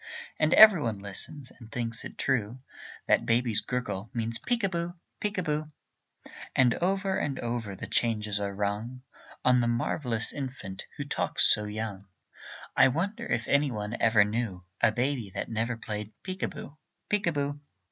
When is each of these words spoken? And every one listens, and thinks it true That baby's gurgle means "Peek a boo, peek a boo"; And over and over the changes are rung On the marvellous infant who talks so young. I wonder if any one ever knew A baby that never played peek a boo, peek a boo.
And 0.39 0.55
every 0.55 0.81
one 0.81 0.97
listens, 0.97 1.51
and 1.51 1.71
thinks 1.71 2.03
it 2.03 2.17
true 2.17 2.59
That 3.07 3.23
baby's 3.27 3.61
gurgle 3.61 4.09
means 4.15 4.39
"Peek 4.39 4.63
a 4.63 4.69
boo, 4.69 4.95
peek 5.19 5.37
a 5.37 5.43
boo"; 5.43 5.67
And 6.55 6.73
over 6.73 7.19
and 7.19 7.37
over 7.37 7.75
the 7.75 7.85
changes 7.85 8.39
are 8.39 8.51
rung 8.55 9.03
On 9.45 9.59
the 9.61 9.67
marvellous 9.67 10.33
infant 10.33 10.85
who 10.97 11.03
talks 11.03 11.53
so 11.53 11.65
young. 11.65 12.07
I 12.75 12.87
wonder 12.87 13.27
if 13.27 13.47
any 13.47 13.69
one 13.69 13.95
ever 14.01 14.25
knew 14.25 14.63
A 14.81 14.91
baby 14.91 15.29
that 15.35 15.49
never 15.49 15.77
played 15.77 16.13
peek 16.23 16.41
a 16.41 16.47
boo, 16.47 16.79
peek 17.07 17.27
a 17.27 17.31
boo. 17.31 17.59